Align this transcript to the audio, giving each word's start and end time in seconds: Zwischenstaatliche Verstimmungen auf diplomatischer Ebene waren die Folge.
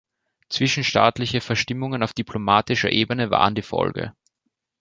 Zwischenstaatliche 0.49 1.41
Verstimmungen 1.41 2.01
auf 2.01 2.13
diplomatischer 2.13 2.89
Ebene 2.91 3.29
waren 3.29 3.53
die 3.53 3.61
Folge. 3.61 4.15